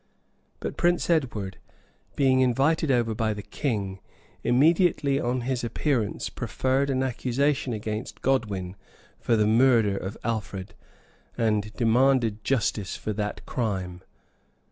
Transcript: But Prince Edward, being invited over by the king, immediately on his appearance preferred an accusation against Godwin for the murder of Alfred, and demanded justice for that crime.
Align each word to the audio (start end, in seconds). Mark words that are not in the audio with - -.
But 0.59 0.77
Prince 0.77 1.11
Edward, 1.11 1.59
being 2.15 2.39
invited 2.39 2.89
over 2.89 3.13
by 3.13 3.35
the 3.35 3.43
king, 3.43 3.99
immediately 4.43 5.19
on 5.19 5.41
his 5.41 5.63
appearance 5.63 6.27
preferred 6.27 6.89
an 6.89 7.03
accusation 7.03 7.71
against 7.71 8.23
Godwin 8.23 8.75
for 9.19 9.35
the 9.35 9.45
murder 9.45 9.95
of 9.95 10.17
Alfred, 10.23 10.73
and 11.37 11.71
demanded 11.75 12.43
justice 12.43 12.95
for 12.97 13.13
that 13.13 13.45
crime. 13.45 14.01